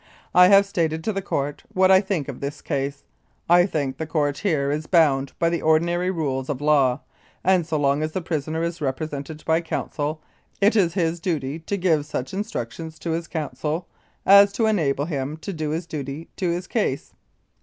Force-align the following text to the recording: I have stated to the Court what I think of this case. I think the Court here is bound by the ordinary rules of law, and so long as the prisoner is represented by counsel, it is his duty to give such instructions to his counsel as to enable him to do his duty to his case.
I 0.33 0.47
have 0.47 0.65
stated 0.65 1.03
to 1.03 1.13
the 1.13 1.21
Court 1.21 1.61
what 1.73 1.91
I 1.91 2.01
think 2.01 2.27
of 2.27 2.39
this 2.39 2.63
case. 2.63 3.03
I 3.47 3.67
think 3.67 3.97
the 3.97 4.07
Court 4.07 4.39
here 4.39 4.71
is 4.71 4.87
bound 4.87 5.33
by 5.37 5.47
the 5.51 5.61
ordinary 5.61 6.09
rules 6.09 6.49
of 6.49 6.59
law, 6.59 7.01
and 7.43 7.67
so 7.67 7.77
long 7.77 8.01
as 8.01 8.11
the 8.13 8.21
prisoner 8.21 8.63
is 8.63 8.81
represented 8.81 9.45
by 9.45 9.61
counsel, 9.61 10.19
it 10.59 10.75
is 10.75 10.95
his 10.95 11.19
duty 11.19 11.59
to 11.59 11.77
give 11.77 12.07
such 12.07 12.33
instructions 12.33 12.97
to 12.97 13.11
his 13.11 13.27
counsel 13.27 13.87
as 14.25 14.51
to 14.53 14.65
enable 14.65 15.05
him 15.05 15.37
to 15.37 15.53
do 15.53 15.69
his 15.69 15.85
duty 15.85 16.29
to 16.35 16.49
his 16.49 16.65
case. 16.65 17.13